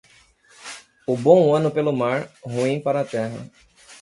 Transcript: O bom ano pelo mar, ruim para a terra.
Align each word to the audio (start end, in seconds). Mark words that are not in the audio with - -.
O 1.05 1.15
bom 1.15 1.53
ano 1.53 1.69
pelo 1.69 1.93
mar, 1.93 2.27
ruim 2.43 2.81
para 2.81 3.01
a 3.01 3.05
terra. 3.05 3.47